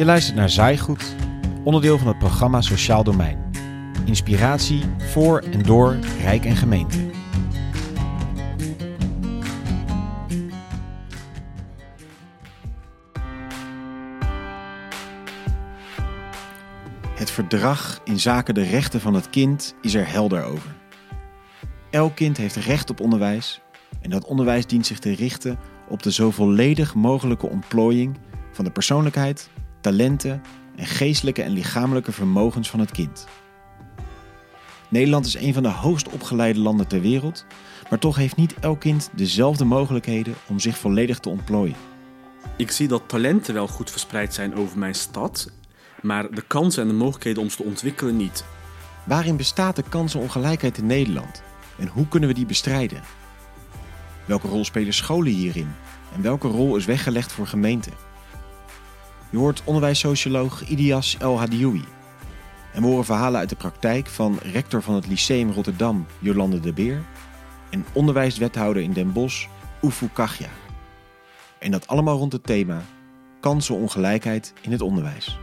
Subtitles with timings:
[0.00, 1.16] Je luistert naar Zaaigoed,
[1.64, 3.38] onderdeel van het programma Sociaal Domein.
[4.04, 6.98] Inspiratie voor en door Rijk en Gemeente.
[17.14, 20.74] Het verdrag in zaken de rechten van het kind is er helder over.
[21.90, 23.60] Elk kind heeft recht op onderwijs
[24.00, 25.58] en dat onderwijs dient zich te richten
[25.88, 28.18] op de zo volledig mogelijke ontplooiing
[28.52, 30.42] van de persoonlijkheid, talenten
[30.76, 33.26] en geestelijke en lichamelijke vermogens van het kind.
[34.88, 37.44] Nederland is een van de hoogst opgeleide landen ter wereld,
[37.90, 41.76] maar toch heeft niet elk kind dezelfde mogelijkheden om zich volledig te ontplooien.
[42.56, 45.50] Ik zie dat talenten wel goed verspreid zijn over mijn stad,
[46.02, 48.44] maar de kansen en de mogelijkheden om ze te ontwikkelen niet.
[49.04, 51.42] Waarin bestaat de kansenongelijkheid in Nederland
[51.78, 53.02] en hoe kunnen we die bestrijden?
[54.24, 55.68] Welke rol spelen scholen hierin
[56.14, 58.09] en welke rol is weggelegd voor gemeenten?
[59.30, 61.84] Je hoort onderwijssocioloog Idias El Hadioui.
[62.72, 66.72] En we horen verhalen uit de praktijk van rector van het Lyceum Rotterdam, Jolande de
[66.72, 67.02] Beer,
[67.70, 69.46] en onderwijswethouder in Den Bosch,
[69.82, 70.48] Oefu Kachja.
[71.58, 72.82] En dat allemaal rond het thema
[73.40, 75.38] kansenongelijkheid in het onderwijs.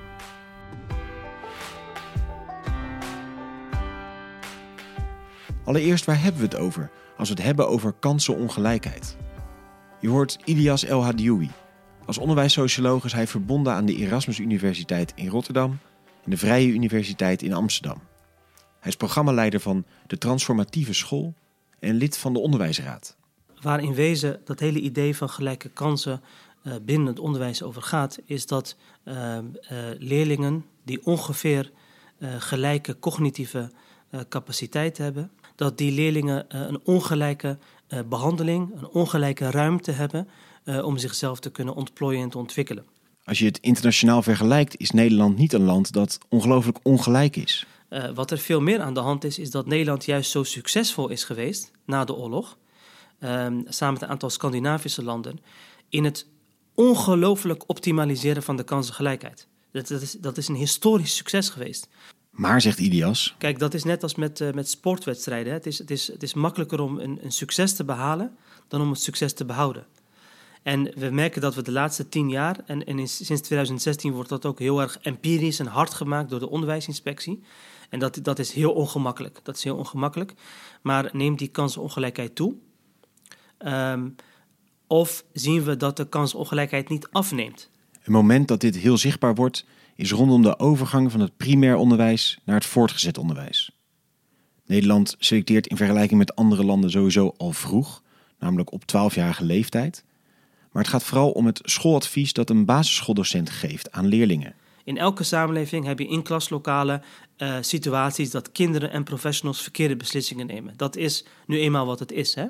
[5.64, 9.18] Allereerst, waar hebben we het over als we het hebben over kansenongelijkheid?
[10.00, 11.50] Je hoort Ilias El Hadioui.
[12.08, 15.78] Als onderwijssocioloog is hij verbonden aan de Erasmus Universiteit in Rotterdam
[16.24, 18.02] en de Vrije Universiteit in Amsterdam.
[18.80, 21.34] Hij is programmaleider van de Transformatieve School
[21.80, 23.18] en lid van de Onderwijsraad.
[23.62, 26.22] Waar in wezen dat hele idee van gelijke kansen
[26.64, 29.42] uh, binnen het onderwijs over gaat, is dat uh, uh,
[29.98, 31.72] leerlingen die ongeveer
[32.38, 33.72] gelijke cognitieve
[34.30, 37.58] capaciteit hebben, dat die leerlingen een ongelijke
[38.06, 40.28] behandeling, een ongelijke ruimte hebben
[40.68, 42.86] om zichzelf te kunnen ontplooien en te ontwikkelen.
[43.24, 47.66] Als je het internationaal vergelijkt, is Nederland niet een land dat ongelooflijk ongelijk is.
[47.90, 51.10] Uh, wat er veel meer aan de hand is, is dat Nederland juist zo succesvol
[51.10, 52.58] is geweest na de oorlog,
[53.20, 55.40] um, samen met een aantal Scandinavische landen,
[55.90, 56.28] in het
[56.74, 59.48] ongelooflijk optimaliseren van de kansengelijkheid.
[59.72, 61.88] Dat, dat, is, dat is een historisch succes geweest.
[62.32, 63.36] Maar, zegt Ilias.
[63.38, 65.54] Kijk, dat is net als met, uh, met sportwedstrijden.
[65.54, 68.38] Het is, het, is, het is makkelijker om een, een succes te behalen
[68.68, 69.86] dan om het succes te behouden.
[70.68, 74.30] En we merken dat we de laatste tien jaar, en, en in, sinds 2016 wordt
[74.30, 77.44] dat ook heel erg empirisch en hard gemaakt door de onderwijsinspectie.
[77.90, 79.40] En dat, dat is heel ongemakkelijk.
[79.44, 80.34] Dat is heel ongemakkelijk.
[80.82, 82.56] Maar neemt die kansenongelijkheid toe?
[83.66, 84.16] Um,
[84.88, 87.70] of zien we dat de kansongelijkheid niet afneemt?
[88.04, 92.40] Een moment dat dit heel zichtbaar wordt, is rondom de overgang van het primair onderwijs
[92.44, 93.72] naar het voortgezet onderwijs.
[94.66, 98.04] Nederland selecteert in vergelijking met andere landen sowieso al vroeg,
[98.40, 100.06] namelijk op 12-jarige leeftijd.
[100.78, 104.56] Maar het gaat vooral om het schooladvies dat een basisschooldocent geeft aan leerlingen.
[104.84, 107.04] In elke samenleving heb je in klaslokalen
[107.38, 110.74] uh, situaties dat kinderen en professionals verkeerde beslissingen nemen.
[110.76, 112.36] Dat is nu eenmaal wat het is.
[112.36, 112.44] Hè?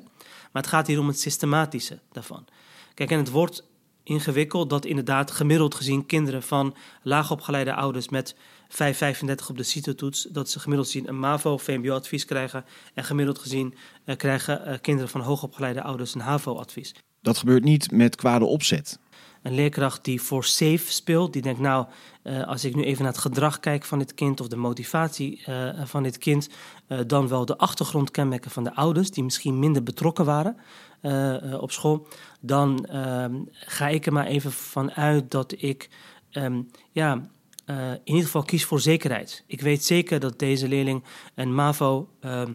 [0.51, 2.45] Maar het gaat hier om het systematische daarvan.
[2.93, 3.63] Kijk, en het wordt
[4.03, 8.35] ingewikkeld dat inderdaad gemiddeld gezien kinderen van laagopgeleide ouders met
[8.69, 8.77] 5,35
[9.49, 12.65] op de CITO-toets, dat ze gemiddeld gezien een MAVO, VMBO-advies krijgen.
[12.93, 16.93] En gemiddeld gezien uh, krijgen uh, kinderen van hoogopgeleide ouders een HAVO-advies.
[17.27, 18.99] Dat gebeurt niet met kwade opzet.
[19.41, 21.85] Een leerkracht die voor safe speelt, die denkt nou,
[22.23, 25.43] uh, als ik nu even naar het gedrag kijk van dit kind of de motivatie
[25.49, 26.49] uh, van dit kind,
[26.87, 30.57] uh, dan wel de achtergrondkenmerken van de ouders die misschien minder betrokken waren
[31.59, 32.07] op school,
[32.39, 35.89] dan ehm, ga ik er maar even van uit dat ik
[36.31, 37.21] um, ja,
[37.65, 39.43] in ieder geval kies voor zekerheid.
[39.47, 41.03] Ik weet zeker dat deze leerling
[41.35, 42.51] een MAVO ehm,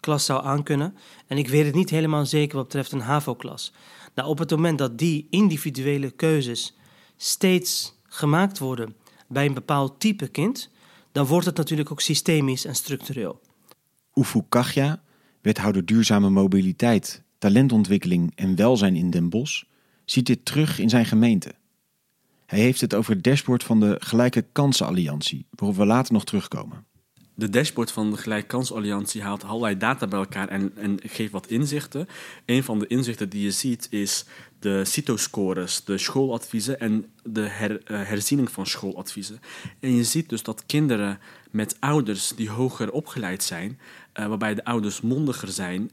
[0.00, 0.94] klas zou aankunnen.
[1.26, 3.72] En ik weet het niet helemaal zeker wat betreft een HAVO-klas.
[4.14, 6.76] Nou, op het moment dat die individuele keuzes
[7.16, 8.94] steeds gemaakt worden
[9.28, 10.70] bij een bepaald type kind,
[11.12, 13.40] dan wordt het natuurlijk ook systemisch en structureel.
[14.14, 15.02] Oefu Kachja,
[15.40, 19.62] wethouder duurzame mobiliteit, talentontwikkeling en welzijn in Den Bosch,
[20.04, 21.54] ziet dit terug in zijn gemeente.
[22.46, 26.88] Hij heeft het over het dashboard van de Gelijke Kansenalliantie, waarop we later nog terugkomen
[27.40, 32.08] de dashboard van de Gelijkkansalliantie haalt allerlei data bij elkaar en, en geeft wat inzichten.
[32.44, 34.24] Een van de inzichten die je ziet is
[34.58, 39.40] de CITO-scores, de schooladviezen en de uh, herziening van schooladviezen.
[39.80, 41.18] En je ziet dus dat kinderen
[41.50, 43.78] met ouders die hoger opgeleid zijn,
[44.14, 45.90] uh, waarbij de ouders mondiger zijn,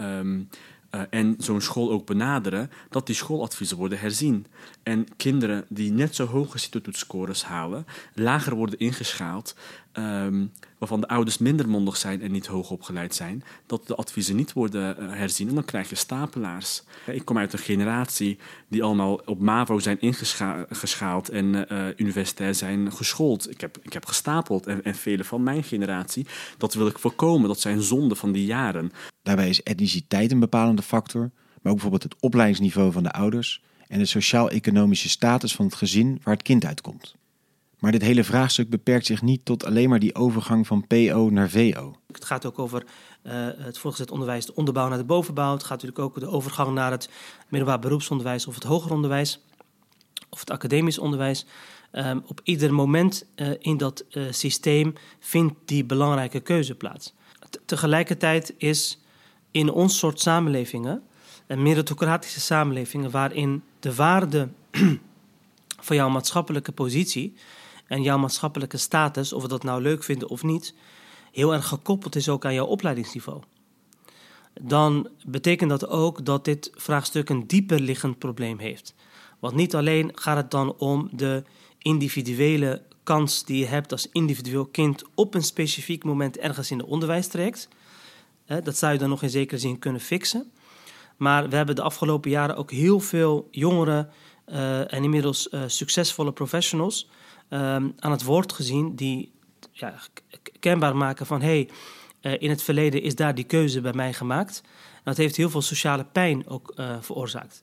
[0.00, 0.48] um,
[0.94, 4.46] uh, en zo'n school ook benaderen, dat die schooladviezen worden herzien.
[4.82, 9.54] En kinderen die net zo hoge CITO-toetsscores halen, lager worden ingeschaald,
[9.98, 14.36] um, waarvan de ouders minder mondig zijn en niet hoog opgeleid zijn, dat de adviezen
[14.36, 16.82] niet worden uh, herzien en dan krijg je stapelaars.
[17.06, 22.92] Ik kom uit een generatie die allemaal op MAVO zijn ingeschaald en uh, universitair zijn
[22.92, 23.50] geschoold.
[23.50, 26.26] Ik heb, ik heb gestapeld en, en vele van mijn generatie.
[26.58, 28.90] Dat wil ik voorkomen, dat zijn zonden van die jaren.
[29.22, 33.98] Daarbij is etniciteit een bepalende factor, maar ook bijvoorbeeld het opleidingsniveau van de ouders en
[33.98, 37.14] de sociaal-economische status van het gezin waar het kind uitkomt.
[37.78, 41.50] Maar dit hele vraagstuk beperkt zich niet tot alleen maar die overgang van PO naar
[41.50, 41.96] VO.
[42.12, 42.84] Het gaat ook over
[43.22, 45.52] uh, het voortgezet onderwijs, de onderbouw naar de bovenbouw.
[45.52, 47.10] Het gaat natuurlijk ook over de overgang naar het
[47.48, 49.40] middelbaar beroepsonderwijs of het hoger onderwijs
[50.28, 51.46] of het academisch onderwijs.
[51.92, 57.14] Um, op ieder moment uh, in dat uh, systeem vindt die belangrijke keuze plaats.
[57.64, 58.98] Tegelijkertijd is
[59.50, 61.02] in ons soort samenlevingen,
[61.46, 64.48] een meritocratische samenlevingen, waarin de waarde
[65.86, 67.34] van jouw maatschappelijke positie
[67.88, 70.74] en jouw maatschappelijke status, of we dat nou leuk vinden of niet,
[71.32, 73.42] heel erg gekoppeld is ook aan jouw opleidingsniveau.
[74.60, 78.94] Dan betekent dat ook dat dit vraagstuk een dieper liggend probleem heeft.
[79.38, 81.44] Want niet alleen gaat het dan om de
[81.78, 86.86] individuele kans die je hebt als individueel kind op een specifiek moment ergens in het
[86.86, 87.68] onderwijs trekt.
[88.46, 90.52] Dat zou je dan nog in zekere zin kunnen fixen.
[91.16, 94.10] Maar we hebben de afgelopen jaren ook heel veel jongeren
[94.46, 97.08] uh, en inmiddels uh, succesvolle professionals
[97.48, 99.32] um, aan het woord gezien die
[99.72, 99.94] ja,
[100.60, 101.68] kenbaar maken van hé, hey,
[102.32, 104.60] uh, in het verleden is daar die keuze bij mij gemaakt.
[104.94, 107.62] En dat heeft heel veel sociale pijn ook veroorzaakt.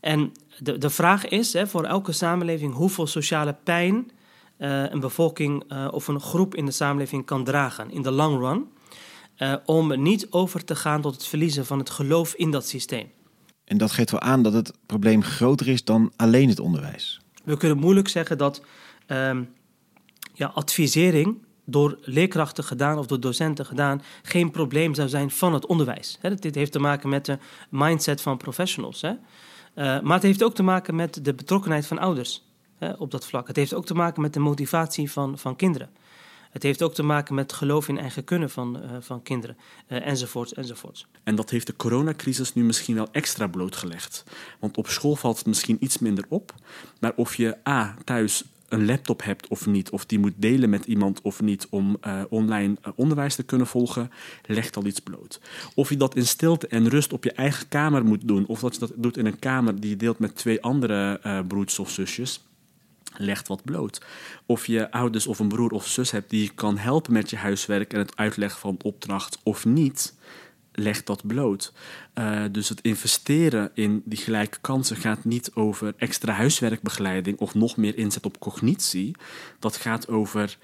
[0.00, 4.10] En de, de vraag is hè, voor elke samenleving hoeveel sociale pijn
[4.58, 8.68] een bevolking of een groep in de samenleving kan dragen in de long run.
[9.64, 13.10] om niet over te gaan tot het verliezen van het geloof in dat systeem.
[13.64, 17.20] En dat geeft wel aan dat het probleem groter is dan alleen het onderwijs.
[17.44, 18.62] We kunnen moeilijk zeggen dat
[19.06, 19.52] um,
[20.32, 25.66] ja, advisering door leerkrachten gedaan of door docenten gedaan geen probleem zou zijn van het
[25.66, 26.18] onderwijs.
[26.20, 27.38] He, dit heeft te maken met de
[27.70, 29.02] mindset van professionals.
[29.02, 29.14] Uh,
[29.74, 32.44] maar het heeft ook te maken met de betrokkenheid van ouders
[32.98, 33.46] op dat vlak.
[33.46, 35.90] Het heeft ook te maken met de motivatie van, van kinderen.
[36.52, 39.56] Het heeft ook te maken met geloof in eigen kunnen van, uh, van kinderen,
[39.88, 41.06] uh, enzovoorts, enzovoorts.
[41.22, 44.24] En dat heeft de coronacrisis nu misschien wel extra blootgelegd.
[44.58, 46.54] Want op school valt het misschien iets minder op.
[47.00, 50.84] Maar of je A, thuis een laptop hebt of niet, of die moet delen met
[50.84, 54.10] iemand of niet om uh, online uh, onderwijs te kunnen volgen,
[54.46, 55.40] legt al iets bloot.
[55.74, 58.74] Of je dat in stilte en rust op je eigen kamer moet doen, of dat
[58.74, 61.90] je dat doet in een kamer die je deelt met twee andere uh, broers of
[61.90, 62.44] zusjes,
[63.16, 64.00] legt wat bloot.
[64.46, 67.36] Of je ouders of een broer of zus hebt die je kan helpen met je
[67.36, 70.14] huiswerk en het uitleggen van opdracht of niet,
[70.72, 71.72] legt dat bloot.
[72.14, 77.76] Uh, dus het investeren in die gelijke kansen gaat niet over extra huiswerkbegeleiding of nog
[77.76, 79.16] meer inzet op cognitie.
[79.58, 80.58] Dat gaat over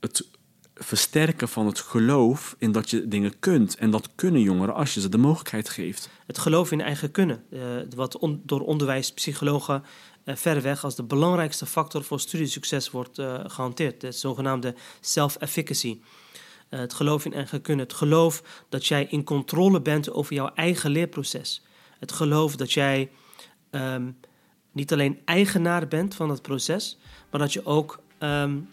[0.00, 0.28] het
[0.74, 3.76] versterken van het geloof in dat je dingen kunt.
[3.76, 6.08] En dat kunnen jongeren als je ze de mogelijkheid geeft.
[6.26, 7.60] Het geloof in eigen kunnen, uh,
[7.96, 9.84] wat door onderwijspsychologen
[10.24, 14.00] uh, verreweg als de belangrijkste factor voor studiesucces wordt gehanteerd.
[14.00, 16.00] De zogenaamde self-efficacy.
[16.70, 17.86] Uh, het geloof in eigen kunnen.
[17.86, 21.62] Het geloof dat jij in controle bent over jouw eigen leerproces.
[21.98, 23.10] Het geloof dat jij
[23.70, 24.16] um,
[24.72, 26.98] niet alleen eigenaar bent van het proces,
[27.30, 28.68] maar dat je ook um,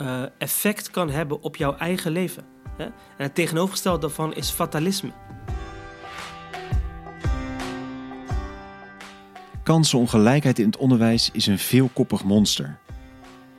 [0.00, 2.44] uh, effect kan hebben op jouw eigen leven.
[2.76, 2.84] Hè?
[2.84, 5.12] En het tegenovergestelde daarvan is fatalisme.
[9.62, 12.78] Kansenongelijkheid in het onderwijs is een veelkoppig monster.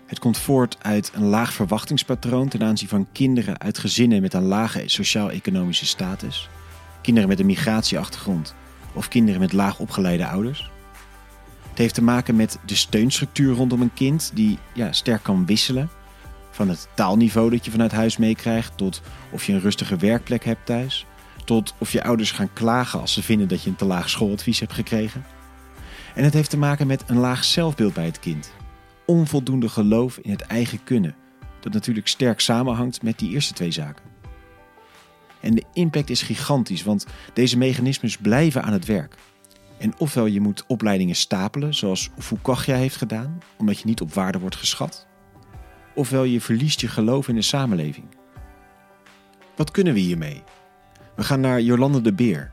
[0.07, 4.45] Het komt voort uit een laag verwachtingspatroon ten aanzien van kinderen uit gezinnen met een
[4.45, 6.49] lage sociaal-economische status,
[7.01, 8.55] kinderen met een migratieachtergrond
[8.93, 10.71] of kinderen met laag opgeleide ouders.
[11.69, 15.89] Het heeft te maken met de steunstructuur rondom een kind die ja, sterk kan wisselen.
[16.51, 20.65] Van het taalniveau dat je vanuit huis meekrijgt, tot of je een rustige werkplek hebt
[20.65, 21.05] thuis,
[21.45, 24.59] tot of je ouders gaan klagen als ze vinden dat je een te laag schooladvies
[24.59, 25.25] hebt gekregen.
[26.15, 28.51] En het heeft te maken met een laag zelfbeeld bij het kind.
[29.07, 31.15] Onvoldoende geloof in het eigen kunnen.
[31.59, 34.03] Dat natuurlijk sterk samenhangt met die eerste twee zaken.
[35.39, 39.15] En de impact is gigantisch, want deze mechanismes blijven aan het werk.
[39.77, 44.39] En ofwel je moet opleidingen stapelen, zoals Fukahya heeft gedaan, omdat je niet op waarde
[44.39, 45.07] wordt geschat.
[45.95, 48.05] Ofwel je verliest je geloof in de samenleving.
[49.55, 50.43] Wat kunnen we hiermee?
[51.15, 52.51] We gaan naar Jolande de Beer.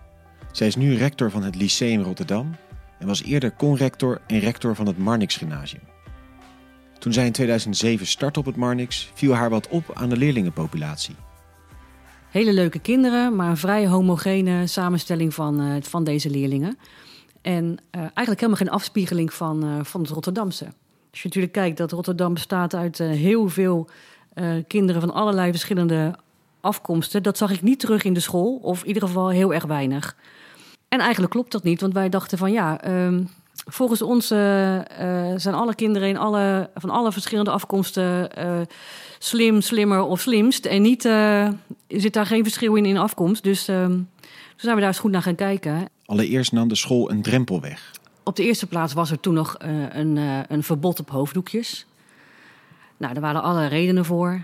[0.52, 2.56] Zij is nu rector van het Lyceum Rotterdam
[2.98, 5.93] en was eerder conrector en rector van het Marnix Gymnasium.
[6.98, 11.14] Toen zij in 2007 startte op het Marnix, viel haar wat op aan de leerlingenpopulatie.
[12.30, 16.78] Hele leuke kinderen, maar een vrij homogene samenstelling van, uh, van deze leerlingen.
[17.42, 20.64] En uh, eigenlijk helemaal geen afspiegeling van, uh, van het Rotterdamse.
[21.10, 23.88] Als je natuurlijk kijkt dat Rotterdam bestaat uit heel veel
[24.34, 26.14] eh, kinderen van allerlei verschillende
[26.60, 27.22] afkomsten.
[27.22, 30.16] Dat zag ik niet terug in de school, of in ieder geval heel erg weinig.
[30.88, 33.22] En eigenlijk klopt dat niet, want wij dachten van ja, ehm,
[33.64, 34.80] volgens ons eh,
[35.36, 38.60] zijn alle kinderen in alle, van alle verschillende afkomsten eh,
[39.18, 40.66] slim, slimmer of slimst.
[40.66, 41.48] En niet, eh,
[41.88, 43.42] zit daar geen verschil in in afkomst.
[43.42, 44.08] Dus toen
[44.56, 45.88] zijn we daar eens goed naar gaan kijken.
[46.06, 47.90] Allereerst nam de school een drempel weg.
[48.22, 50.16] Op de eerste plaats was er toen nog een,
[50.48, 51.86] een verbod op hoofddoekjes.
[52.96, 54.40] Nou, daar waren alle redenen voor.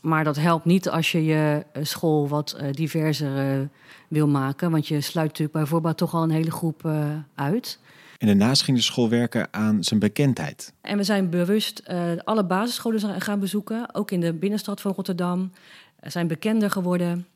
[0.00, 3.68] Maar dat helpt niet als je je school wat diverser
[4.08, 4.70] wil maken.
[4.70, 6.88] Want je sluit natuurlijk bijvoorbeeld toch al een hele groep
[7.34, 7.78] uit.
[8.24, 10.72] En daarnaast ging de school werken aan zijn bekendheid.
[10.80, 13.94] En we zijn bewust eh, alle basisscholen gaan bezoeken.
[13.94, 15.52] Ook in de binnenstad van Rotterdam.
[16.00, 17.26] Er zijn bekender geworden.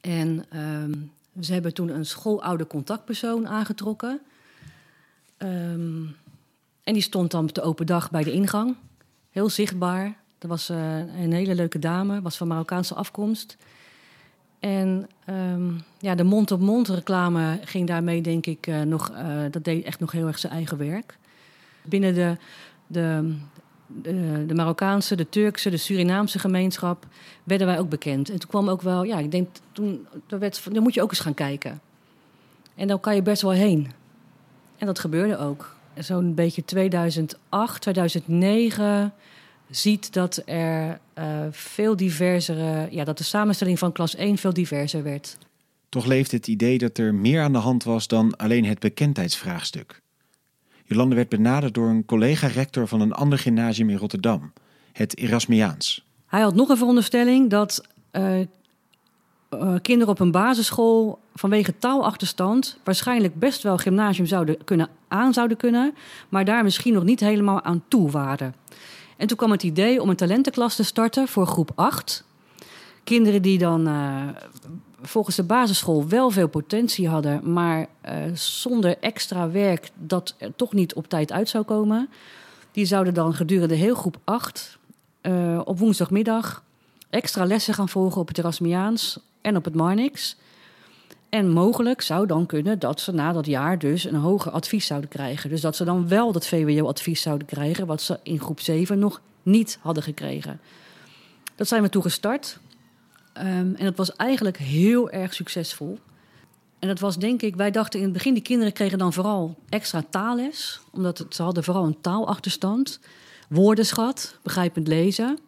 [0.00, 0.92] En ehm,
[1.40, 4.20] ze hebben toen een schooloude contactpersoon aangetrokken.
[5.36, 6.02] Ehm,
[6.82, 8.76] en die stond dan op de open dag bij de ingang.
[9.30, 10.16] Heel zichtbaar.
[10.38, 13.56] Dat was eh, een hele leuke dame, was van Marokkaanse afkomst.
[14.60, 19.84] En ehm, ja, de mond-op-mond reclame ging daarmee, denk ik, eh, nog, eh, dat deed
[19.84, 21.18] echt nog heel erg zijn eigen werk.
[21.82, 22.36] Binnen de,
[22.86, 23.34] de,
[23.86, 27.06] de, de Marokkaanse, de Turkse, de Surinaamse gemeenschap
[27.44, 28.30] werden wij ook bekend.
[28.30, 31.10] En toen kwam ook wel, ja, ik denk toen, er werd, dan moet je ook
[31.10, 31.80] eens gaan kijken.
[32.74, 33.90] En dan kan je best wel heen.
[34.78, 35.76] En dat gebeurde ook.
[35.98, 39.12] Zo'n beetje 2008, 2009
[39.70, 45.02] ziet dat er eh, veel diversere, ja, dat de samenstelling van klas 1 veel diverser
[45.02, 45.36] werd.
[45.88, 50.00] Toch leefde het idee dat er meer aan de hand was dan alleen het bekendheidsvraagstuk.
[50.84, 54.52] Jolande werd benaderd door een collega-rector van een ander gymnasium in Rotterdam,
[54.92, 56.04] het Erasmiaans.
[56.26, 58.46] Hij had nog een veronderstelling dat eh, eh,
[59.82, 65.94] kinderen op een basisschool vanwege taalachterstand waarschijnlijk best wel gymnasium zouden kunnen, aan zouden kunnen,
[66.28, 68.54] maar daar misschien nog niet helemaal aan toe waren.
[69.20, 72.24] En toen kwam het idee om een talentenklas te starten voor groep 8.
[73.04, 74.28] Kinderen die dan eh,
[75.02, 80.72] volgens de basisschool wel veel potentie hadden, maar eh, zonder extra werk dat er toch
[80.72, 82.08] niet op tijd uit zou komen.
[82.72, 84.78] Die zouden dan gedurende heel groep 8
[85.20, 86.62] eh, op woensdagmiddag
[87.10, 90.36] extra lessen gaan volgen op het Erasmiaans en op het Marnix.
[91.30, 95.10] En mogelijk zou dan kunnen dat ze na dat jaar dus een hoger advies zouden
[95.10, 95.50] krijgen.
[95.50, 99.20] Dus dat ze dan wel dat VWO-advies zouden krijgen, wat ze in groep 7 nog
[99.42, 100.60] niet hadden gekregen.
[101.54, 102.58] Dat zijn we toen gestart.
[103.32, 105.98] Ehm, en dat was eigenlijk heel erg succesvol.
[106.78, 109.54] En dat was denk ik, wij dachten in het begin, die kinderen kregen dan vooral
[109.68, 110.80] extra taalles.
[110.90, 113.00] Omdat ze hadden vooral een taalachterstand.
[113.48, 115.38] Woordenschat, begrijpend lezen.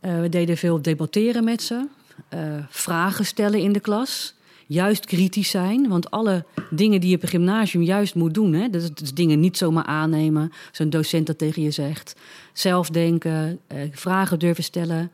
[0.00, 1.86] Eh, we deden veel debatteren met ze.
[2.28, 4.34] eh, vragen stellen in de klas.
[4.66, 5.88] Juist kritisch zijn.
[5.88, 8.52] Want alle dingen die je op een gymnasium juist moet doen.
[8.52, 10.52] Hè, dus, dus dingen niet zomaar aannemen.
[10.72, 12.16] Zo'n docent dat tegen je zegt.
[12.52, 15.10] Zelf denken, eh, vragen durven stellen.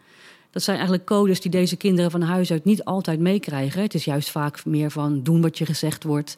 [0.50, 3.82] Dat zijn eigenlijk codes die deze kinderen van huis uit niet altijd meekrijgen.
[3.82, 6.36] Het is juist vaak meer van doen wat je gezegd wordt.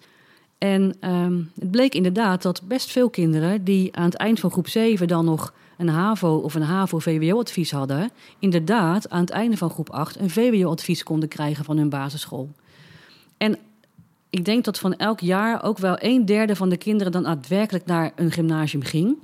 [0.59, 4.69] En ehm, het bleek inderdaad dat best veel kinderen die aan het eind van groep
[4.69, 9.91] 7 dan nog een HAVO of een HAVO-VWO-advies hadden, inderdaad aan het einde van groep
[9.91, 12.49] 8 een VWO-advies konden krijgen van hun basisschool.
[13.41, 13.59] En
[14.31, 17.87] ik denk dat van elk jaar ook wel een derde van de kinderen dan daadwerkelijk
[17.87, 19.17] naar een gymnasium ging.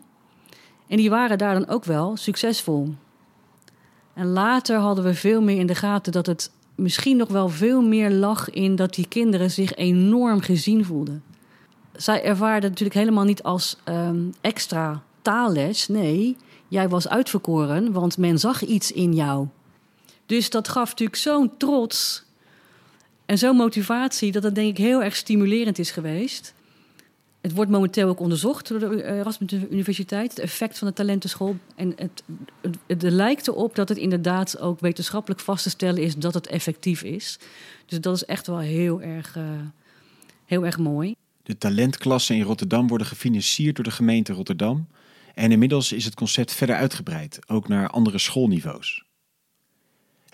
[0.89, 2.95] En die waren daar dan ook wel succesvol.
[4.15, 7.83] En later hadden we veel meer in de gaten dat het misschien nog wel veel
[7.83, 11.23] meer lag in dat die kinderen zich enorm gezien voelden.
[11.93, 15.89] Zij ervaarden natuurlijk helemaal niet als ehm, extra taalles.
[15.89, 16.37] Nee,
[16.69, 19.47] jij was uitverkoren, want men zag iets in jou.
[20.27, 22.26] Dus dat gaf natuurlijk zo'n trots
[23.27, 26.55] en zo'n motivatie dat het denk ik heel erg stimulerend is geweest.
[27.41, 31.57] Het wordt momenteel ook onderzocht door de Erasmus Universiteit, het effect van de talentenschool.
[31.77, 32.23] En het,
[32.87, 37.03] het, lijkt erop dat het inderdaad ook wetenschappelijk vast te stellen is dat het effectief
[37.03, 37.39] is.
[37.87, 39.45] Dus dat is echt wel heel erg, uh,
[40.45, 41.15] heel erg mooi.
[41.43, 44.87] De talentklassen in Rotterdam worden gefinancierd door de gemeente Rotterdam.
[45.35, 49.06] En inmiddels is het concept verder uitgebreid, ook naar andere schoolniveaus.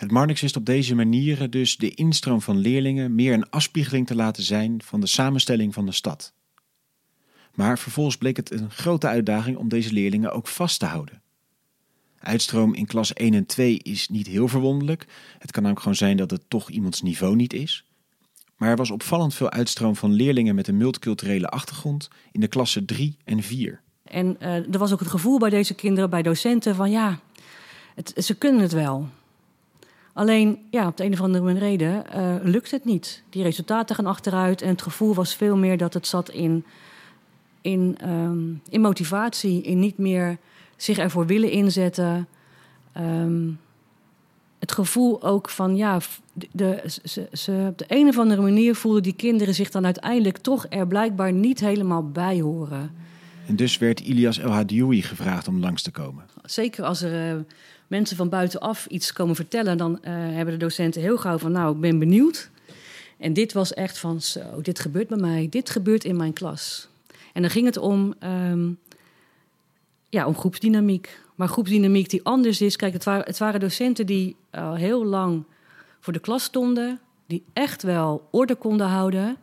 [0.02, 4.14] Het Marnix wist op deze manieren dus de instroom van leerlingen meer een afspiegeling te
[4.14, 6.32] laten zijn van de samenstelling van de stad.
[7.54, 11.22] Maar vervolgens bleek het een grote uitdaging om deze leerlingen ook vast te houden.
[12.18, 15.06] Uitstroom in klas 1 en 2 is niet heel verwonderlijk.
[15.38, 17.84] Het kan ook gewoon zijn dat het toch iemands niveau niet is.
[18.56, 22.84] Maar er was opvallend veel uitstroom van leerlingen met een multiculturele achtergrond in de klassen
[22.84, 23.80] 3 en 4.
[24.04, 27.20] En uh, er was ook het gevoel bij deze kinderen, bij docenten, van ja,
[27.94, 29.08] het, ze kunnen het wel.
[30.12, 33.22] Alleen, ja, op de een of andere reden uh, lukt het niet.
[33.30, 36.64] Die resultaten gaan achteruit en het gevoel was veel meer dat het zat in,
[37.60, 40.38] in, um, in motivatie, in niet meer
[40.76, 42.28] zich ervoor willen inzetten.
[42.92, 43.50] ehm,
[44.58, 46.00] het gevoel ook van, ja,
[46.52, 46.82] de,
[47.32, 50.86] ze, op de een of andere manier voelden die kinderen zich dan uiteindelijk toch er
[50.86, 52.90] blijkbaar niet helemaal bij horen.
[53.46, 56.24] En dus werd Ilias El Hadioui gevraagd om langs te komen.
[56.42, 57.40] Zeker als er eh,
[57.92, 61.74] mensen van buitenaf iets komen vertellen, dan eh, hebben de docenten heel gauw van, nou,
[61.74, 62.50] ik ben benieuwd.
[63.18, 66.88] En dit was echt van, zo, dit gebeurt bij mij, dit gebeurt in mijn klas.
[67.32, 68.70] En dan ging het om, ehm,
[70.08, 71.20] ja, om groepsdynamiek.
[71.34, 72.76] Maar groepsdynamiek die anders is.
[72.76, 75.44] Kijk, het waren, het waren docenten die al heel lang
[76.00, 79.36] voor de klas stonden, die echt wel orde konden houden,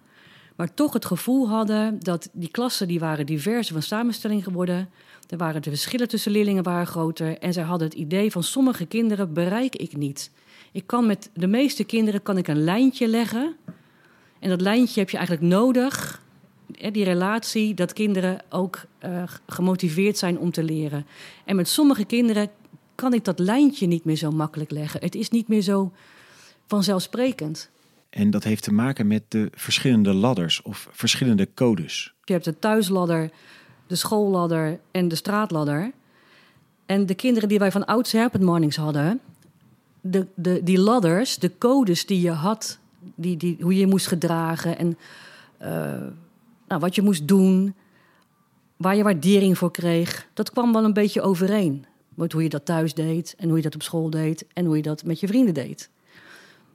[0.56, 4.90] maar toch het gevoel hadden dat die klassen die waren diverser van samenstelling geworden.
[5.30, 8.86] Er waren de verschillen tussen leerlingen waren groter en zij hadden het idee van sommige
[8.86, 10.32] kinderen bereik ik niet.
[10.72, 13.56] Ik kan met de meeste kinderen kan ik een lijntje leggen.
[14.40, 16.22] En dat lijntje heb je eigenlijk nodig.
[16.92, 21.06] Die relatie, dat kinderen ook eh, gemotiveerd zijn om te leren.
[21.46, 22.50] En met sommige kinderen
[22.96, 25.02] kan ik dat lijntje niet meer zo makkelijk leggen.
[25.02, 25.92] Het is niet meer zo
[26.68, 27.70] vanzelfsprekend.
[28.10, 32.14] En dat heeft te maken met de verschillende ladders of verschillende codes.
[32.24, 33.30] Je hebt de thuisladder,
[33.90, 35.92] de schoolladder en de straatladder.
[36.86, 39.20] En de kinderen die wij van ouds Herpet Mornings hadden,
[40.02, 42.80] de, de, die ladders, de codes die je had,
[43.16, 44.98] die, die, hoe je je moest gedragen en
[45.58, 45.72] eh,
[46.68, 47.74] nou, wat je moest doen,
[48.78, 51.86] waar je waardering voor kreeg, dat kwam wel een beetje overeen.
[52.14, 54.76] Met hoe je dat thuis deed en hoe je dat op school deed en hoe
[54.76, 55.90] je dat met je vrienden deed.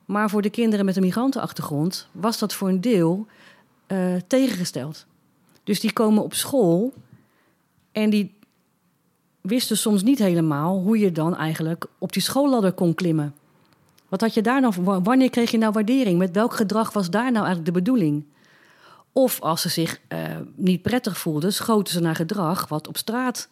[0.05, 3.27] Maar voor de kinderen met een migrantenachtergrond was dat voor een deel
[3.87, 5.07] eh, tegengesteld.
[5.65, 6.95] Dus die komen op school
[7.93, 8.35] en die
[9.41, 13.35] wisten soms niet helemaal hoe je dan eigenlijk op die schoolladder kon klimmen.
[14.09, 16.19] Wat had je daar nou, wa- wanneer kreeg je nou waardering?
[16.19, 18.25] Met welk gedrag was daar nou eigenlijk de bedoeling?
[19.13, 23.49] Of als ze zich eh, niet prettig voelden, schoten ze naar gedrag wat op straat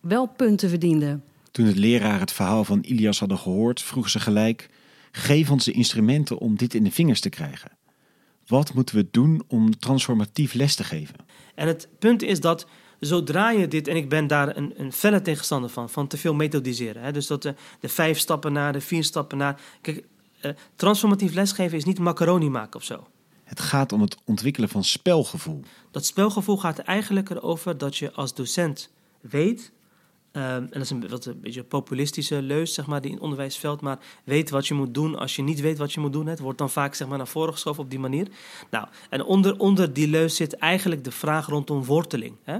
[0.00, 1.20] wel punten verdiende.
[1.50, 4.68] Toen de leraar het verhaal van Ilias hadden gehoord, vroegen ze gelijk:
[5.12, 7.70] geef ons de instrumenten om dit in de vingers te krijgen.
[8.46, 11.14] Wat moeten we doen om transformatief les te geven?
[11.60, 12.66] En het punt is dat
[13.00, 16.34] zodra je dit, en ik ben daar een, een felle tegenstander van, van te veel
[16.34, 17.02] methodiseren.
[17.02, 17.12] Hè?
[17.12, 19.60] Dus dat de, de vijf stappen naar, de vier stappen naar.
[19.80, 20.04] Kijk,
[20.40, 23.06] eh, transformatief lesgeven is niet macaroni maken of zo.
[23.44, 25.62] Het gaat om het ontwikkelen van spelgevoel.
[25.90, 29.72] Dat spelgevoel gaat eigenlijk erover dat je als docent weet.
[30.32, 33.80] Ehm, en dat is een, beetje een populistische leus, zeg maar, die in het onderwijsveld,
[33.80, 36.26] maar weet wat je moet doen als je niet weet wat je moet doen.
[36.26, 38.28] Het wordt dan vaak zeg maar, naar voren geschoven op die manier.
[38.70, 42.36] Nou, en onder, onder die leus zit eigenlijk de vraag rondom worteling.
[42.42, 42.58] Hè?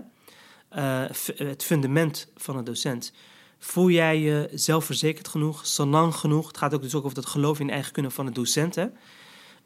[0.68, 1.04] Eh,
[1.37, 3.12] het fundament van een docent.
[3.59, 6.46] Voel jij je zelfverzekerd genoeg, salang genoeg?
[6.46, 8.76] Het gaat ook dus ook over het geloof in eigen kunnen van de docent.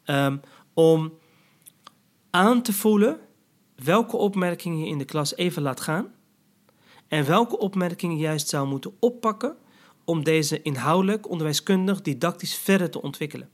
[0.03, 0.37] Ehm,
[0.73, 1.13] om
[2.29, 3.19] aan te voelen
[3.83, 6.13] welke opmerkingen je in de klas even laat gaan
[7.07, 9.55] en welke opmerkingen juist zou moeten oppakken
[10.03, 13.49] om deze inhoudelijk, onderwijskundig, didactisch verder te ontwikkelen.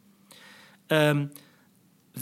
[0.87, 1.27] Ehm,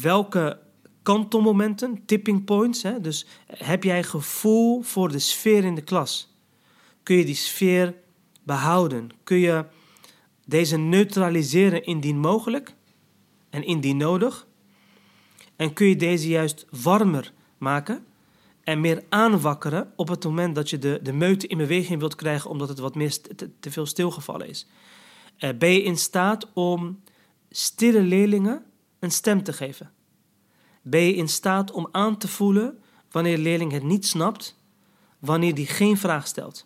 [0.01, 0.59] welke
[1.03, 6.35] kantelmomenten, tipping points, hè, dus heb jij gevoel voor de sfeer in de klas?
[7.03, 7.95] Kun je die sfeer
[8.43, 9.09] behouden?
[9.23, 9.65] Kun je
[10.45, 12.75] deze neutraliseren indien mogelijk
[13.49, 14.47] en indien nodig?
[15.55, 18.05] En kun je deze juist warmer maken
[18.69, 22.49] en meer aanwakkeren op het moment dat je de, de meute in beweging wilt krijgen
[22.49, 24.67] omdat het wat meer te, te veel stilgevallen is?
[25.37, 27.03] Eh, ben je in staat om
[27.49, 28.63] stille leerlingen
[28.99, 29.91] een stem te geven?
[30.81, 32.79] Ben je in staat om aan te voelen
[33.11, 34.59] wanneer een leerling het niet snapt,
[35.19, 36.65] wanneer die geen vraag stelt?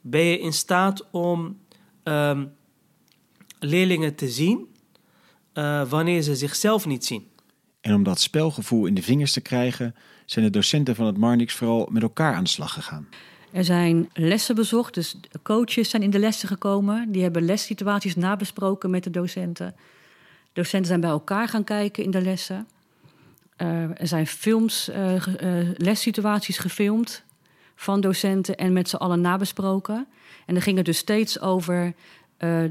[0.00, 1.60] Ben je in staat om
[2.02, 2.46] ehm,
[3.58, 4.74] leerlingen te zien
[5.52, 7.31] eh, wanneer ze zichzelf niet zien?
[7.82, 9.94] En om dat spelgevoel in de vingers te krijgen,
[10.26, 13.08] zijn de docenten van het Marnix vooral met elkaar aan de slag gegaan.
[13.52, 17.12] Er zijn lessen bezocht, dus coaches zijn in de lessen gekomen.
[17.12, 19.74] Die hebben lessituaties nabesproken met de docenten.
[20.52, 22.66] Docenten zijn bij elkaar gaan kijken in de lessen.
[23.56, 25.14] Eh, er zijn films, eh,
[25.76, 27.22] lessituaties gefilmd
[27.74, 30.06] van docenten en met z'n allen nabesproken.
[30.46, 31.94] En dan ging het dus steeds over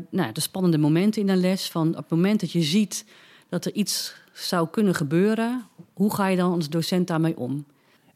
[0.10, 1.70] nou, de spannende momenten in een les.
[1.70, 3.06] Van op het moment dat je ziet
[3.50, 7.66] dat er iets zou kunnen gebeuren, hoe ga je dan als docent daarmee om?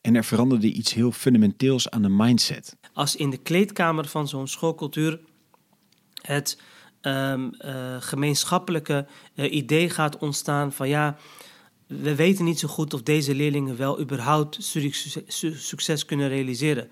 [0.02, 2.76] En er veranderde iets heel fundamenteels aan de mindset.
[2.94, 5.20] als in de kleedkamer van zo'n schoolcultuur
[6.22, 6.62] het
[7.02, 11.18] ehm, eh, gemeenschappelijke eh, idee gaat ontstaan van ja,
[11.88, 16.90] we weten niet zo goed of deze leerlingen wel überhaupt studiesucces su- succes kunnen realiseren.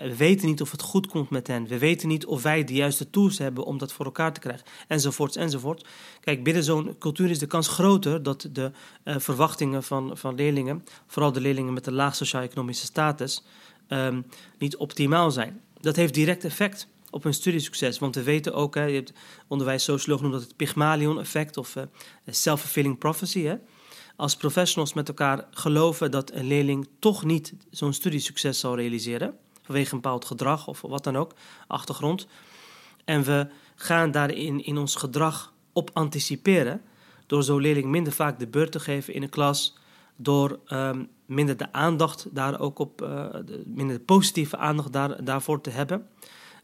[0.00, 1.66] Eh, We weten niet of het goed komt met hen.
[1.66, 4.66] We weten niet of wij de juiste tools hebben om dat voor elkaar te krijgen.
[4.88, 5.86] Enzovoorts, enzovoort.
[6.20, 8.70] Kijk, binnen zo'n cultuur is de kans groter dat de
[9.02, 13.44] eh, verwachtingen van, van leerlingen, vooral de leerlingen met een laag sociaal-economische status,
[13.88, 14.20] ehm,
[14.58, 15.60] niet optimaal zijn.
[15.80, 17.98] Dat heeft direct effect op hun studiesucces.
[17.98, 19.12] Want we weten ook, hè, je hebt
[19.48, 21.82] onderwijs socioloog noemt dat het Pygmalion-effect of uh,
[22.26, 23.42] self-fulfilling prophecy.
[23.42, 23.54] Hè.
[24.16, 29.38] Als professionals met elkaar geloven dat een leerling toch niet zo'n studiesucces zal realiseren,
[29.70, 31.34] vanwege een bepaald gedrag of wat dan ook,
[31.66, 32.26] achtergrond.
[33.04, 36.82] En we gaan daarin in ons gedrag op anticiperen,
[37.26, 39.76] door zo'n leerling minder vaak de beurt te geven in de klas,
[40.16, 45.60] door um, minder de aandacht daar ook op, de, minder de positieve aandacht daar, daarvoor
[45.60, 46.06] te hebben.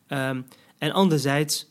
[0.09, 0.47] Um,
[0.79, 1.67] en anderzijds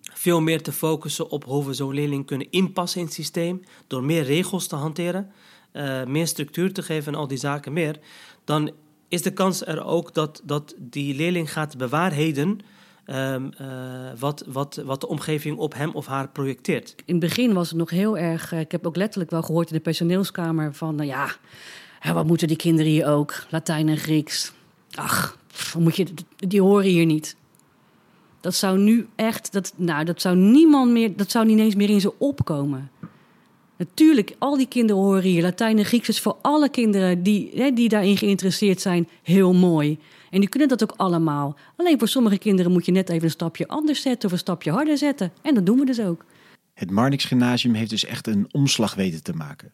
[0.00, 4.04] veel meer te focussen op hoe we zo'n leerling kunnen inpassen in het systeem, door
[4.04, 5.32] meer regels te hanteren,
[5.72, 7.98] uh, meer structuur te geven en al die zaken meer,
[8.44, 8.70] dan
[9.14, 12.60] is de kans er ook dat, dat die leerling gaat bewaarheden
[13.06, 13.68] um, uh,
[14.18, 16.94] wat, wat, wat de omgeving op hem of haar projecteert.
[17.04, 19.76] In het begin was het nog heel erg, ik heb ook letterlijk wel gehoord in
[19.76, 21.30] de personeelskamer van, nou ja,
[22.12, 23.46] wat moeten die kinderen hier ook?
[23.50, 24.52] Latijn en Grieks.
[24.94, 25.38] Ach,
[25.78, 27.36] moet je, die horen hier niet.
[28.40, 31.90] Dat zou nu echt, dat, nou, dat zou niemand meer, dat zou niet eens meer
[31.90, 32.90] in ze opkomen.
[33.76, 35.42] Natuurlijk, al die kinderen horen hier.
[35.42, 39.98] Latijn en Grieks is voor alle kinderen die, hè, die daarin geïnteresseerd zijn heel mooi.
[40.30, 41.56] En die kunnen dat ook allemaal.
[41.76, 44.70] Alleen voor sommige kinderen moet je net even een stapje anders zetten of een stapje
[44.70, 45.32] harder zetten.
[45.42, 46.24] En dat doen we dus ook.
[46.74, 49.72] Het Marnix Gymnasium heeft dus echt een omslag weten te maken.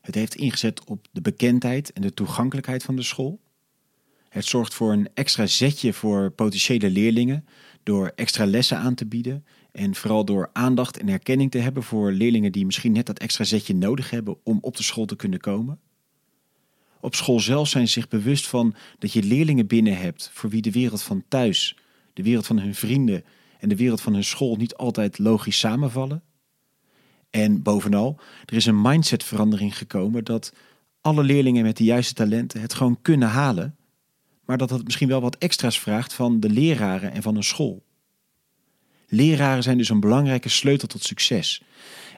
[0.00, 3.40] Het heeft ingezet op de bekendheid en de toegankelijkheid van de school.
[4.28, 7.44] Het zorgt voor een extra zetje voor potentiële leerlingen
[7.82, 12.12] door extra lessen aan te bieden en vooral door aandacht en erkenning te hebben voor
[12.12, 15.40] leerlingen die misschien net dat extra zetje nodig hebben om op de school te kunnen
[15.40, 15.78] komen.
[17.00, 20.62] Op school zelf zijn ze zich bewust van dat je leerlingen binnen hebt voor wie
[20.62, 21.76] de wereld van thuis,
[22.12, 23.24] de wereld van hun vrienden
[23.58, 26.22] en de wereld van hun school niet altijd logisch samenvallen.
[27.30, 30.52] En bovenal, er is een mindsetverandering gekomen dat
[31.00, 33.76] alle leerlingen met de juiste talenten het gewoon kunnen halen,
[34.44, 37.82] maar dat het misschien wel wat extra's vraagt van de leraren en van een school.
[39.12, 41.62] Leraren zijn dus een belangrijke sleutel tot succes.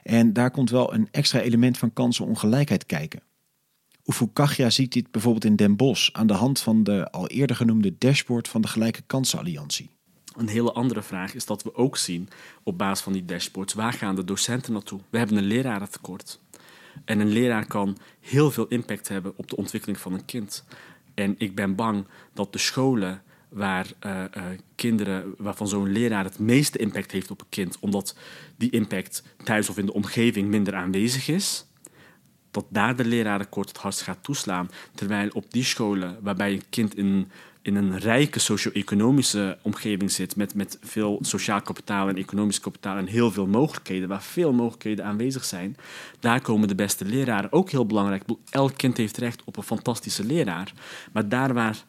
[0.03, 3.21] En daar komt wel een extra element van kansenongelijkheid kijken.
[4.05, 7.95] Ufukagya ziet dit bijvoorbeeld in Den Bosch aan de hand van de al eerder genoemde
[7.97, 9.89] dashboard van de Gelijke Kansenalliantie.
[10.35, 12.29] Een hele andere vraag is dat we ook zien
[12.63, 14.99] op basis van die dashboards waar gaan de docenten naartoe.
[15.09, 16.39] We hebben een lerarentekort.
[17.05, 20.63] En een leraar kan heel veel impact hebben op de ontwikkeling van een kind.
[21.13, 23.21] En ik ben bang dat de scholen
[23.53, 24.43] waar uh, uh,
[24.75, 28.15] kinderen, waarvan zo'n leraar het meeste impact heeft op een kind, omdat
[28.55, 31.65] die impact thuis of in de omgeving minder aanwezig is,
[32.51, 34.69] dat daar de lerarenkort het hardst gaat toeslaan.
[34.95, 40.55] Terwijl op die scholen waarbij een kind in, in een rijke socio-economische omgeving zit, met,
[40.55, 45.45] met veel sociaal kapitaal en economisch kapitaal en heel veel mogelijkheden, waar veel mogelijkheden aanwezig
[45.45, 45.77] zijn,
[46.19, 48.23] daar komen de beste leraren ook heel belangrijk.
[48.49, 50.73] Elk kind heeft recht op een fantastische leraar.
[51.11, 51.85] Maar daar waar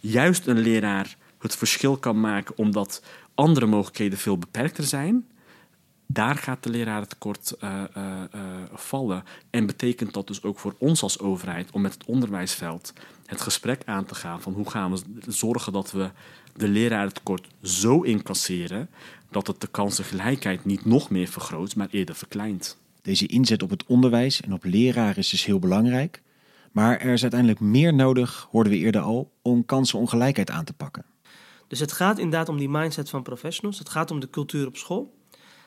[0.00, 3.02] juist een leraar het verschil kan maken omdat
[3.34, 5.26] andere mogelijkheden veel beperkter zijn,
[6.06, 8.40] daar gaat de lerarentekort uh, uh, uh,
[8.72, 9.24] vallen.
[9.50, 12.92] En betekent dat dus ook voor ons als overheid om met het onderwijsveld
[13.26, 16.10] het gesprek aan te gaan van hoe gaan we zorgen dat we
[16.56, 18.88] de lerarentekort zo incasseren
[19.30, 22.78] dat het de kansengelijkheid niet nog meer vergroot, maar eerder verkleint.
[23.02, 26.22] Deze inzet op het onderwijs en op leraren is dus heel belangrijk.
[26.78, 31.04] Maar er is uiteindelijk meer nodig, hoorden we eerder al, om kansenongelijkheid aan te pakken.
[31.68, 33.78] Dus het gaat inderdaad om die mindset van professionals.
[33.78, 35.14] Het gaat om de cultuur op school.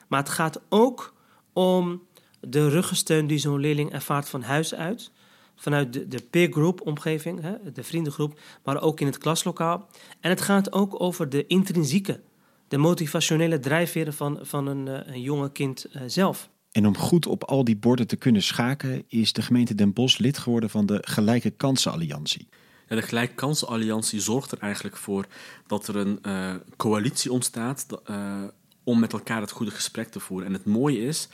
[0.08, 1.14] Maar het gaat ook
[1.54, 2.02] om
[2.40, 5.12] de ruggensteun die zo'n leerling ervaart van huis uit.
[5.56, 9.88] Vanuit de, de peer group omgeving, hè, de vriendengroep, maar ook in het klaslokaal.
[10.20, 12.22] En het gaat ook over de intrinsieke,
[12.68, 16.50] de motivationele drijfveren van, van een, eh, een jonge kind uh, zelf.
[16.72, 20.18] En om goed op al die borden te kunnen schaken, is de gemeente Den Bosch
[20.18, 22.48] lid geworden van de Gelijke Kansenalliantie.
[22.88, 25.26] Ja, de Gelijke Kansenalliantie zorgt er eigenlijk voor
[25.68, 28.44] dat er een uh, coalitie ontstaat uh,
[28.84, 30.48] om met elkaar het goede gesprek te voeren.
[30.48, 31.28] En het mooie is,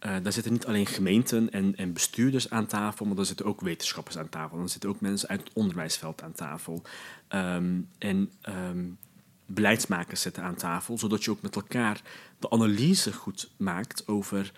[0.00, 3.60] uh, daar zitten niet alleen gemeenten en, en, bestuurders aan tafel, maar er zitten ook
[3.60, 4.58] wetenschappers aan tafel.
[4.58, 6.82] Er zitten ook mensen uit het onderwijsveld aan tafel.
[7.28, 8.98] Um, en um,
[9.46, 12.02] beleidsmakers zitten aan tafel, zodat je ook met elkaar
[12.38, 14.52] de analyse goed maakt over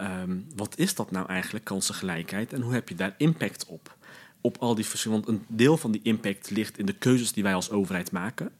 [0.00, 3.96] um, wat is dat nou eigenlijk, kansengelijkheid, en hoe heb je daar impact op?
[4.40, 7.42] Op al die verschillende, want een deel van die impact ligt in de keuzes die
[7.42, 8.50] wij als overheid maken.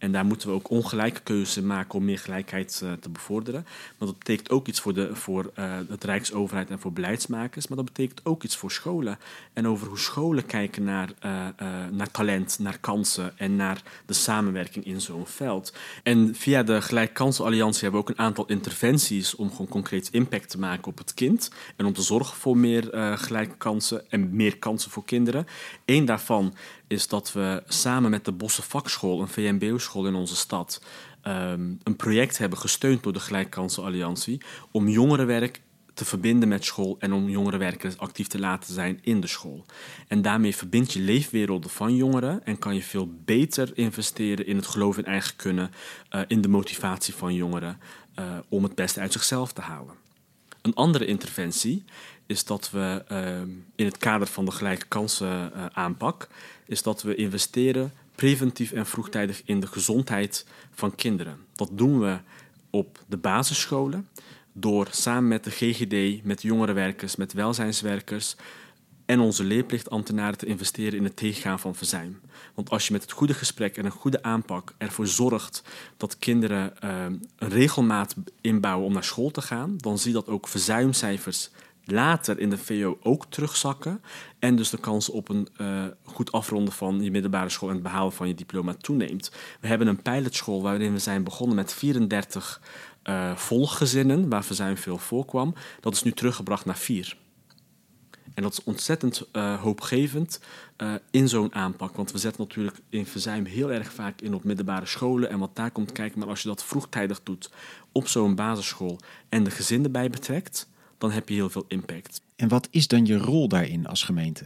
[0.00, 3.62] En daar moeten we ook ongelijke keuzes maken om meer gelijkheid uh, te bevorderen.
[3.98, 7.68] Maar dat betekent ook iets voor, de, voor uh, het Rijksoverheid en voor beleidsmakers.
[7.68, 9.18] Maar dat betekent ook iets voor scholen.
[9.52, 11.46] En over hoe scholen kijken naar, uh,
[11.90, 15.74] naar talent, naar kansen en naar de samenwerking in zo'n veld.
[16.02, 20.58] En via de Gelijkkansenalliantie hebben we ook een aantal interventies om gewoon concreet impact te
[20.58, 21.50] maken op het kind.
[21.76, 25.46] En om te zorgen voor meer gelijke kansen en meer kansen voor kinderen.
[25.84, 26.54] Eén daarvan
[26.90, 29.28] is dat we samen met de Bosse Vakschool, een
[29.60, 30.82] VMBO-school in onze stad,
[31.22, 35.60] ehm, een project hebben gesteund door de Gelijkkansenalliantie om jongerenwerk
[35.94, 39.64] te verbinden met school en om jongerenwerkers actief te laten zijn in de school.
[40.08, 44.66] En daarmee verbind je leefwerelden van jongeren en kan je veel beter investeren in het
[44.66, 45.70] geloof in eigen kunnen,
[46.10, 47.78] uh, in de motivatie van jongeren
[48.18, 49.94] uh, om het beste uit zichzelf te halen.
[50.62, 51.84] Een andere interventie
[52.26, 53.40] is dat we uh,
[53.76, 56.28] in het kader van de gelijke kansen aanpak,
[56.66, 61.36] is dat we investeren preventief en vroegtijdig in de gezondheid van kinderen.
[61.52, 62.18] Dat doen we
[62.70, 64.08] op de basisscholen
[64.52, 68.36] door samen met de GGD, met jongerenwerkers, met welzijnswerkers
[69.06, 72.20] en onze leerplichtambtenaren te investeren in het tegengaan van verzuim.
[72.54, 75.62] Want als je met het goede gesprek en een goede aanpak ervoor zorgt
[75.96, 77.04] dat kinderen uh,
[77.36, 81.50] een regelmaat inbouwen om naar school te gaan, dan zie je dat ook verzuimcijfers
[81.84, 84.02] later in de VO ook terugzakken.
[84.38, 87.84] En dus de kans op een uh, goed afronden van je middelbare school en het
[87.84, 89.32] behalen van je diploma toeneemt.
[89.60, 92.60] We hebben een pilotschool waarin we zijn begonnen met 34
[93.04, 95.54] uh, volgezinnen, waar verzuim veel voorkwam.
[95.80, 97.16] Dat is nu teruggebracht naar vier.
[98.34, 100.40] En dat is ontzettend uh, hoopgevend
[101.10, 101.96] in zo'n aanpak.
[101.96, 105.56] Want we zetten natuurlijk in verzuim heel erg vaak in op middelbare scholen en wat
[105.56, 106.18] daar komt kijken.
[106.18, 107.50] Maar als je dat vroegtijdig doet
[107.92, 110.68] op zo'n basisschool en de gezinnen erbij betrekt,
[111.00, 112.20] dan heb je heel veel impact.
[112.36, 114.44] En wat is dan je rol daarin als gemeente?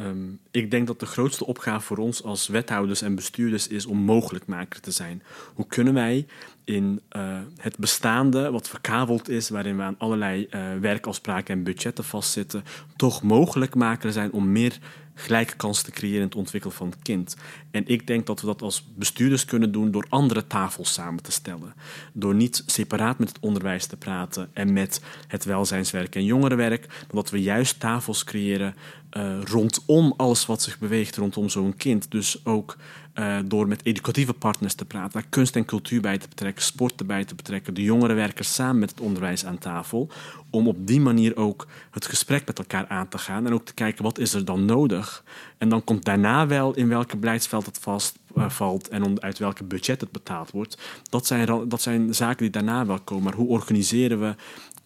[0.00, 3.98] Um, ik denk dat de grootste opgave voor ons als wethouders en bestuurders is om
[3.98, 5.22] mogelijkmaker te zijn.
[5.54, 6.26] Hoe kunnen wij
[6.64, 12.04] in uh, het bestaande, wat verkabeld is, waarin we aan allerlei uh, werkafspraken en budgetten
[12.04, 12.64] vastzitten,
[12.96, 14.78] toch mogelijkmaker zijn om meer
[15.18, 17.36] gelijke kansen te creëren in het ontwikkelen van het kind.
[17.70, 21.32] En ik denk dat we dat als bestuurders kunnen doen door andere tafels samen te
[21.32, 21.74] stellen.
[22.12, 27.06] Door niet separaat met het onderwijs te praten en met het welzijnswerk en jongerenwerk, maar
[27.10, 28.74] dat we juist tafels creëren
[29.16, 32.10] uh, rondom alles wat zich beweegt rondom zo'n kind.
[32.10, 32.76] Dus ook
[33.18, 37.00] uh, door met educatieve partners te praten, daar kunst en cultuur bij te betrekken, sport
[37.00, 40.08] erbij te betrekken, de jongerenwerkers samen met het onderwijs aan tafel,
[40.50, 43.74] om op die manier ook het gesprek met elkaar aan te gaan en ook te
[43.74, 45.24] kijken wat is er dan nodig.
[45.58, 49.64] En dan komt daarna wel in welke beleidsveld het vast uh, valt en uit welke
[49.64, 50.78] budget het betaald wordt.
[51.10, 53.24] Dat zijn, dat zijn zaken die daarna wel komen.
[53.24, 54.34] Maar hoe organiseren we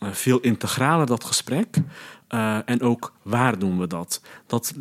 [0.01, 1.77] uh, veel integraler dat gesprek?
[2.35, 4.23] Uh, en ook waar doen we dat?
[4.47, 4.75] Dat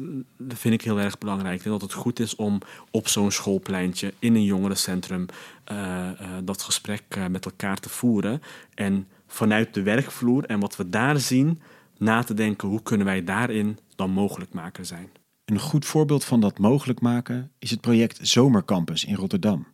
[0.47, 1.63] vind ik heel erg belangrijk.
[1.63, 2.59] En dat het goed is om
[2.91, 5.25] op zo'n schoolpleintje in een jongerencentrum
[5.71, 8.41] uh, uh, dat gesprek met elkaar te voeren.
[8.73, 11.61] En vanuit de werkvloer en wat we daar zien,
[11.97, 15.09] na te denken hoe kunnen wij daarin dan mogelijk maken zijn.
[15.45, 19.67] Een goed voorbeeld van dat mogelijk maken is het project Zomercampus in Rotterdam.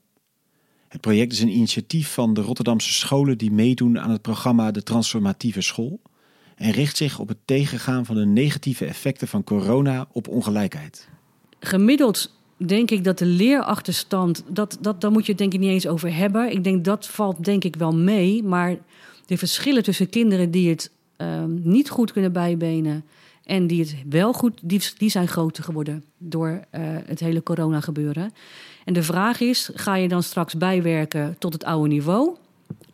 [0.88, 4.84] Het project is een initiatief van de Rotterdamse scholen die meedoen aan het programma De
[4.84, 6.02] Transformatieve School
[6.56, 11.08] en richt zich op het tegengaan van de negatieve effecten van corona op ongelijkheid.
[11.60, 15.70] Gemiddeld denk ik dat de leerachterstand, dat, dat, daar moet je het denk ik niet
[15.70, 16.52] eens over hebben.
[16.52, 18.78] Ik denk dat valt denk ik wel mee, maar
[19.26, 23.06] de verschillen tussen kinderen die het um, niet goed kunnen bijbenen
[23.44, 26.60] en die het wel goed, die, die zijn groter geworden door uh,
[27.06, 28.34] het hele corona gebeuren.
[28.86, 32.36] En de vraag is, ga je dan straks bijwerken tot het oude niveau?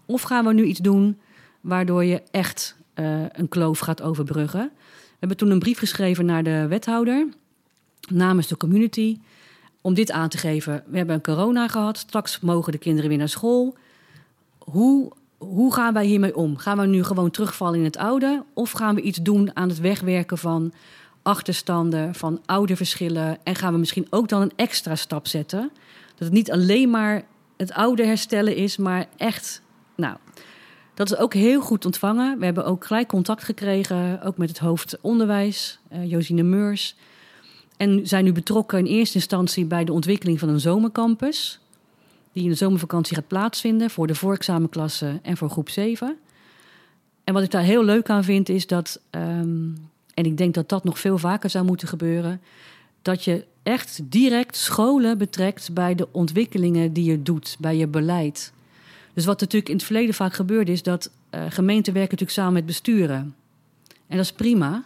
[0.06, 1.17] Of gaan we nu iets doen
[1.62, 4.71] waardoor je echt uh, een kloof gaat overbruggen?
[4.73, 7.27] We hebben toen een brief geschreven naar de wethouder
[8.10, 9.19] namens de community
[9.82, 10.84] om dit aan te geven.
[10.88, 13.77] We hebben een corona gehad, straks mogen de kinderen weer naar school.
[14.58, 16.58] Hoe hoe gaan wij hiermee om?
[16.58, 18.43] Gaan we nu gewoon terugvallen in het oude?
[18.54, 20.73] Of gaan we iets doen aan het wegwerken van
[21.21, 23.38] achterstanden, van oude verschillen?
[23.43, 25.71] En gaan we misschien ook dan een extra stap zetten?
[26.10, 27.23] Dat het niet alleen maar
[27.58, 29.62] het oude herstellen is, maar echt.
[29.95, 30.15] Nou,
[30.93, 32.39] dat is ook heel goed ontvangen.
[32.39, 36.95] We hebben ook gelijk contact gekregen, ook met het hoofd onderwijs, uh, Josine Meurs.
[37.77, 41.60] En zijn nu betrokken in eerste instantie bij de ontwikkeling van een zomercampus
[42.34, 46.17] die in de zomervakantie gaat plaatsvinden voor de voorexamenklasse en voor groep 7.
[47.23, 49.75] En wat ik daar heel leuk aan vind is dat, um,
[50.13, 52.41] en ik denk dat dat nog veel vaker zou moeten gebeuren,
[53.01, 58.54] dat je echt direct scholen betrekt bij de ontwikkelingen die je doet, bij je beleid.
[59.13, 62.54] Dus wat natuurlijk in het verleden vaak gebeurde is dat uh, gemeenten werken natuurlijk samen
[62.54, 63.36] met besturen.
[64.08, 64.86] En dat is prima.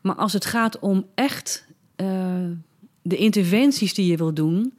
[0.00, 1.66] Maar als het gaat om echt
[1.96, 2.06] uh,
[3.02, 4.72] de interventies die je wil doen,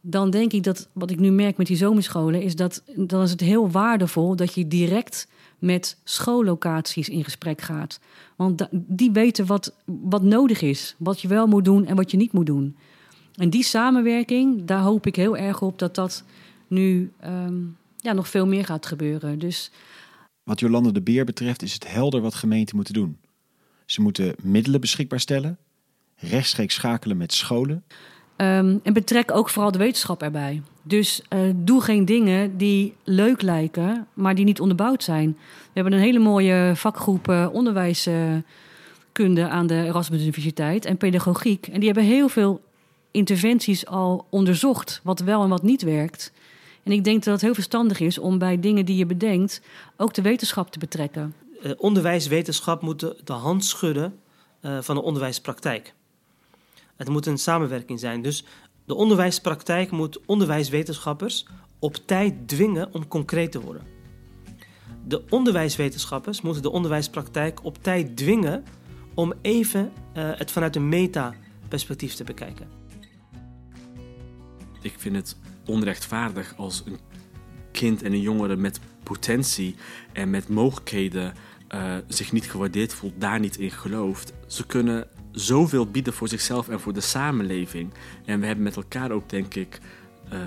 [0.00, 3.30] dan denk ik dat wat ik nu merk met die zomerscholen is dat dan is
[3.30, 5.28] het heel waardevol dat je direct
[5.58, 8.00] met schoollocaties in gesprek gaat.
[8.36, 12.16] Want die weten wat, wat nodig is, wat je wel moet doen en wat je
[12.16, 12.76] niet moet doen.
[13.34, 16.24] En die samenwerking, daar hoop ik heel erg op dat dat
[16.68, 19.38] nu um, ja, nog veel meer gaat gebeuren.
[19.38, 19.70] Dus...
[20.42, 23.18] Wat Jolande de Beer betreft is het helder wat gemeenten moeten doen.
[23.86, 25.58] Ze moeten middelen beschikbaar stellen,
[26.16, 27.84] rechtstreeks schakelen met scholen
[28.36, 30.62] Ehm, en betrek ook vooral de wetenschap erbij.
[30.82, 35.36] Dus eh, doe geen dingen die leuk lijken, maar die niet onderbouwd zijn.
[35.38, 41.66] We hebben een hele mooie vakgroep uh, onderwijskunde aan de Erasmus Universiteit en pedagogiek.
[41.66, 42.60] En die hebben heel veel
[43.10, 46.32] interventies al onderzocht, wat wel en wat niet werkt.
[46.84, 49.60] En ik denk dat het heel verstandig is om bij dingen die je bedenkt
[49.96, 51.34] ook de wetenschap te betrekken.
[51.62, 54.18] Uh, onderwijswetenschap moet de, de hand schudden
[54.80, 55.94] van de onderwijspraktijk.
[56.96, 58.22] Het moet een samenwerking zijn.
[58.22, 58.44] Dus
[58.84, 61.46] de onderwijspraktijk moet onderwijswetenschappers
[61.78, 63.82] op tijd dwingen om concreet te worden.
[65.06, 68.64] De onderwijswetenschappers moeten de onderwijspraktijk op tijd dwingen
[69.14, 72.68] om even uh, het vanuit een meta-perspectief te bekijken.
[74.80, 75.36] Ik vind het
[75.66, 76.98] onrechtvaardig als een
[77.72, 79.74] kind en een jongere met potentie
[80.12, 81.34] en met mogelijkheden
[81.74, 84.32] uh, zich niet gewaardeerd voelt, daar niet in gelooft.
[84.46, 87.92] Ze kunnen zoveel bieden voor zichzelf en voor de samenleving.
[88.24, 89.80] En we hebben met elkaar ook, denk ik,
[90.32, 90.38] uh,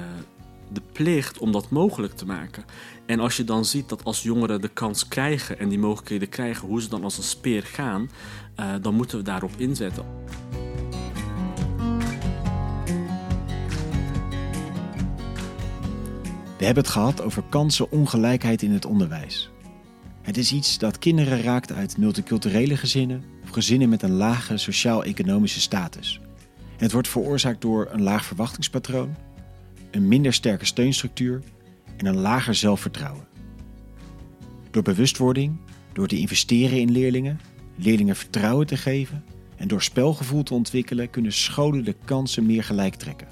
[0.71, 2.65] de plicht om dat mogelijk te maken.
[3.05, 6.67] En als je dan ziet dat als jongeren de kans krijgen en die mogelijkheden krijgen,
[6.67, 8.09] hoe ze dan als een speer gaan,
[8.59, 10.05] uh, dan moeten we daarop inzetten.
[16.57, 19.49] We hebben het gehad over kansenongelijkheid in het onderwijs.
[20.21, 25.59] Het is iets dat kinderen raakt uit multiculturele gezinnen, of gezinnen met een lage sociaal-economische
[25.59, 26.21] status.
[26.77, 29.15] Het wordt veroorzaakt door een laag verwachtingspatroon,
[29.91, 31.41] een minder sterke steunstructuur
[31.97, 33.27] en een lager zelfvertrouwen.
[34.71, 35.57] Door bewustwording,
[35.93, 37.39] door te investeren in leerlingen,
[37.75, 39.23] leerlingen vertrouwen te geven
[39.55, 43.27] en door spelgevoel te ontwikkelen kunnen scholen de kansen meer gelijk trekken.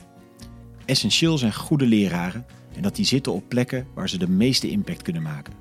[0.85, 5.01] Essentieel zijn goede leraren en dat die zitten op plekken waar ze de meeste impact
[5.01, 5.53] kunnen maken.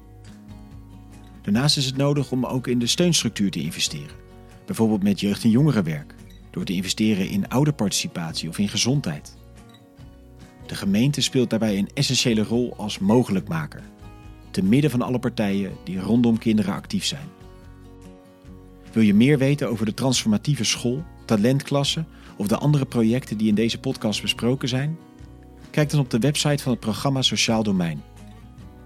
[1.42, 4.22] Daarnaast is het nodig om ook in de steunstructuur te investeren
[4.66, 6.14] bijvoorbeeld met jeugd- en jongerenwerk,
[6.50, 9.36] door te investeren in ouderparticipatie of in gezondheid.
[10.66, 13.82] De gemeente speelt daarbij een essentiële rol als mogelijkmaker,
[14.50, 17.28] te midden van alle partijen die rondom kinderen actief zijn.
[18.92, 22.04] Wil je meer weten over de transformatieve school, talentklasse
[22.36, 24.98] of de andere projecten die in deze podcast besproken zijn?
[25.74, 28.02] Kijk dan op de website van het programma Sociaal Domein.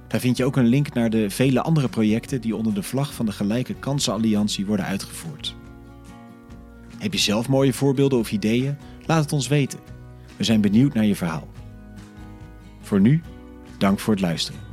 [0.06, 3.14] Daar vind je ook een link naar de vele andere projecten die onder de vlag
[3.14, 5.56] van de Gelijke Kansenalliantie worden uitgevoerd.
[6.98, 8.76] Heb je zelf mooie voorbeelden of ideeën?
[9.06, 9.78] Laat het ons weten.
[10.36, 11.48] We zijn benieuwd naar je verhaal.
[12.80, 13.22] Voor nu,
[13.78, 14.67] dank voor het luisteren.